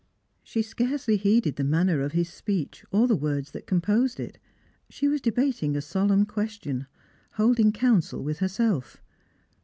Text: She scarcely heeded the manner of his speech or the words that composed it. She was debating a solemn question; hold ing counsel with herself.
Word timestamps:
She 0.41 0.63
scarcely 0.63 1.15
heeded 1.15 1.57
the 1.57 1.63
manner 1.63 2.01
of 2.01 2.13
his 2.13 2.27
speech 2.27 2.83
or 2.89 3.07
the 3.07 3.15
words 3.15 3.51
that 3.51 3.67
composed 3.67 4.19
it. 4.19 4.39
She 4.89 5.07
was 5.07 5.21
debating 5.21 5.75
a 5.75 5.81
solemn 5.81 6.25
question; 6.25 6.87
hold 7.33 7.59
ing 7.59 7.71
counsel 7.71 8.23
with 8.23 8.39
herself. 8.39 8.99